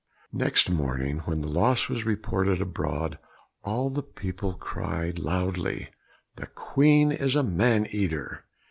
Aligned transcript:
Next 0.33 0.67
morning, 0.67 1.19
when 1.25 1.41
the 1.41 1.47
loss 1.47 1.87
was 1.87 2.07
reported 2.07 2.59
abroad, 2.59 3.19
all 3.63 3.91
the 3.91 4.01
people 4.01 4.55
cried 4.55 5.19
loudly, 5.19 5.89
"The 6.37 6.47
Queen 6.47 7.11
is 7.11 7.35
a 7.35 7.43
man 7.43 7.85
eater. 7.91 8.45